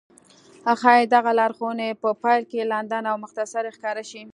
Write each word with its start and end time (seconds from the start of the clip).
ښايي 0.81 1.05
دغه 1.15 1.31
لارښوونې 1.39 1.89
په 2.01 2.09
پيل 2.23 2.41
کې 2.51 2.69
لنډې 2.71 2.99
او 3.11 3.15
مختصرې 3.23 3.69
ښکاره 3.77 4.03
شي. 4.09 4.21